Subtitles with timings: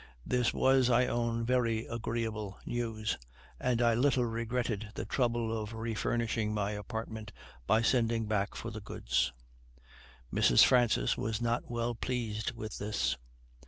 [0.25, 3.19] This was, I own, very agreeable news,
[3.59, 7.31] and I little regretted the trouble of refurnishing my apartment,
[7.67, 9.31] by sending back for the goods.
[10.33, 10.65] Mrs.
[10.65, 13.15] Francis was not well pleased with this.